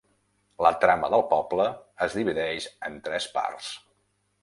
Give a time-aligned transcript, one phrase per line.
[0.65, 1.69] La trama del poble
[2.07, 3.73] es divideix en tres parts.